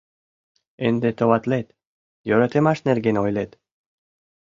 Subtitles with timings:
[0.87, 1.67] Ынде товатлет,
[2.27, 3.51] йӧратымаш нерген ойлет.